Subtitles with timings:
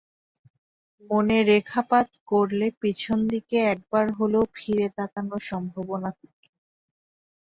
[1.09, 6.47] মনে রেখাপাত করলে পিছন দিকে একবার হলেও ফিরে তাকানোর সম্ভাবনা থাকে।